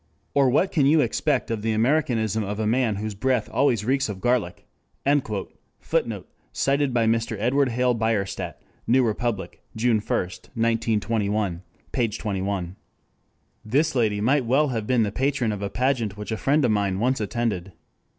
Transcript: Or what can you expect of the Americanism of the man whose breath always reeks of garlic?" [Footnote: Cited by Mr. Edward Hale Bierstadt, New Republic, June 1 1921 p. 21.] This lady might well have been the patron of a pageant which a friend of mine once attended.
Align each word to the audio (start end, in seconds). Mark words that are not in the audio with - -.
Or 0.33 0.49
what 0.49 0.71
can 0.71 0.87
you 0.87 0.99
expect 1.01 1.51
of 1.51 1.61
the 1.61 1.73
Americanism 1.73 2.43
of 2.43 2.57
the 2.57 2.65
man 2.65 2.95
whose 2.95 3.13
breath 3.13 3.47
always 3.51 3.85
reeks 3.85 4.09
of 4.09 4.19
garlic?" 4.19 4.65
[Footnote: 5.05 6.27
Cited 6.51 6.91
by 6.91 7.05
Mr. 7.05 7.37
Edward 7.39 7.69
Hale 7.69 7.93
Bierstadt, 7.93 8.59
New 8.87 9.03
Republic, 9.05 9.61
June 9.75 9.97
1 9.99 10.07
1921 10.55 11.61
p. 11.91 12.07
21.] 12.07 12.75
This 13.63 13.93
lady 13.93 14.19
might 14.21 14.45
well 14.45 14.69
have 14.69 14.87
been 14.87 15.03
the 15.03 15.11
patron 15.11 15.51
of 15.51 15.61
a 15.61 15.69
pageant 15.69 16.17
which 16.17 16.31
a 16.31 16.35
friend 16.37 16.65
of 16.65 16.71
mine 16.71 16.99
once 16.99 17.21
attended. 17.21 17.71